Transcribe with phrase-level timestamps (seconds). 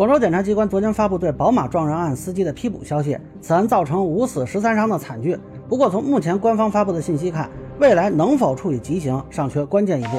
[0.00, 5.38] 广州检察机关昨天发布对宝马撞人案司机的批捕消息，此案造成五死十三伤的惨剧。
[5.68, 10.16] 不过，从目前官方发布的信息看，未来能否处以极刑尚缺关键一步。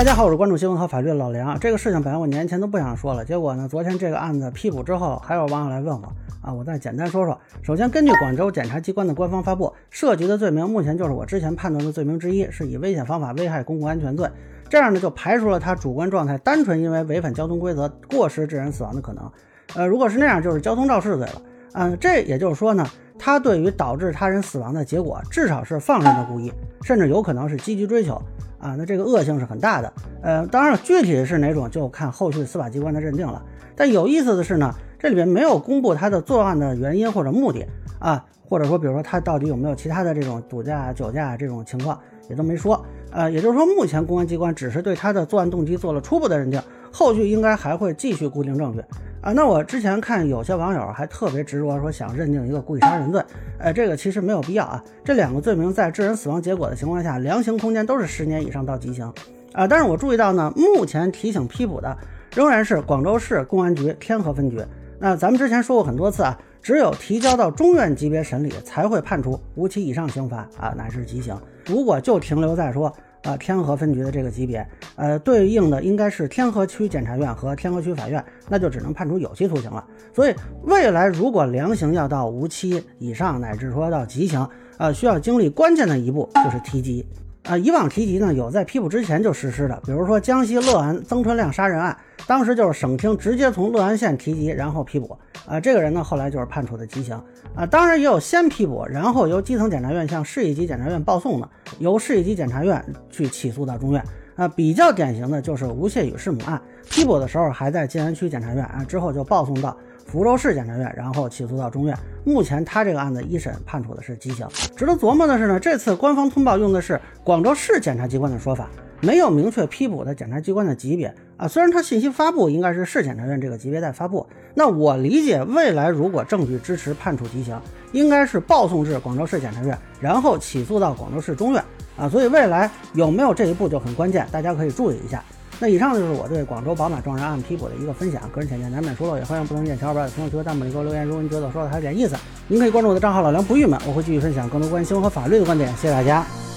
[0.00, 1.60] 大家好，我是关注新闻和法律的老梁。
[1.60, 6.10] 这个事情本来我年前都不想说了，结果呢，昨天这个案子批捕之后，还有网友来问我
[6.40, 7.38] 啊，我再简单说说。
[7.60, 14.26] 首先，根据广州检察机关的官方发布，涉及的罪名目前就是我之前判断的罪名之一，是以危险方法危害公共安全罪。
[14.70, 19.30] 这样呢，就排除了他主观状态单纯因为违反交通规则过失致人死亡的可能。
[19.74, 21.42] 呃，如果是那样，就是交通肇事罪了。
[21.72, 22.86] 嗯，这也就是说呢，
[23.18, 26.52] 他对于导致他人死亡的结果，至少是放任的故意，
[26.82, 28.14] 甚至有可能是积极追求
[28.58, 28.74] 啊。
[28.76, 29.92] 那这个恶性是很大的。
[30.22, 33.42] 呃，当然了，具体是哪种就看后续司法机关的认定了。
[33.76, 37.66] 但有意思的是呢，这里面没有公布他的作案的原因或者目的
[37.98, 42.84] 啊，或者说，比如说他到底有没有其他的这种赌驾、酒驾这种情况，也都没说。
[43.12, 46.60] 呃，也就是说，目前公安机关只是对他的作案动机做了初步的认定，
[46.92, 48.82] 后续应该还会继续固定证据
[49.20, 49.32] 啊。
[49.32, 53.22] 那我之前看有些网友还特别执着说想认定一个故意杀人罪，
[53.58, 54.82] 呃，这个其实没有必要啊。
[55.04, 59.12] 这两个罪名在致人死亡结果的情况下，量刑空间都是十年以上到极刑
[59.52, 59.66] 啊。
[59.66, 61.96] 但是我注意到呢，目前提醒批捕的
[62.34, 64.62] 仍然是广州市公安局天河分局。
[64.98, 71.34] 那咱们之前说过很多次啊，只有提交到中院级别审理，才会判处无期以上刑罚啊，乃至极刑。
[71.66, 79.84] 如果就停留在说啊天河分局的这个级别，呃，对应的应该是天河区检察院和天河区法院，那就只能判处有期徒刑了。
[80.14, 84.48] 所以未来如果量刑要到无期以上，乃至说到极刑，
[84.78, 87.06] 呃，需要经历关键的一步就是提级。
[87.44, 95.18] 啊，以往提及呢，有在批捕之前就实施的，比如说江西乐安曾春亮杀人案，当时就是省厅直接从乐安县提及，然后批捕。
[95.46, 97.20] 啊，这个人呢，后来就是判处的极刑。
[97.54, 104.04] 啊，当然也有先批捕，然后由基层检察院向市一级检察院报送的，由市一级检察院去起诉到中院。
[104.40, 109.76] 啊，比较典型的就是吴谢宇弑母案，批捕的时候还在静安区检察院，啊，之后就报送到。
[110.06, 111.94] 福州市检察院，然后起诉到中院。
[112.24, 114.48] 目前他这个案子一审判处的是极刑。
[114.74, 118.70] 值得琢磨的是呢，这次官方通报用的是广州市检察机关的说法，
[119.00, 121.48] 没有明确批捕的检察机关的级别啊。
[121.48, 127.58] 虽然他信息发布应该是市检察院这个级别在发布，那我理解未来如果证据支持判处极刑，
[127.92, 131.64] 应该是报送至广州市检察院，然后起诉到广州市中院
[131.96, 132.08] 啊。
[132.08, 135.22] 所以未来有没有这一步就很关键，大家可以注意一下。
[135.62, 141.04] 那以上就是我对广州宝马撞人案批捕的一个分享，个人浅见难免疏漏，也欢迎不同意见小伙伴在评论区和弹幕里给我留言。
[141.04, 142.16] 如果您觉得我说的还有点意思，
[142.48, 145.68] 您可以关注我的账号老梁不郁闷，我会继续分享更多关于新闻和法律的观点。
[145.76, 146.49] 谢谢大家。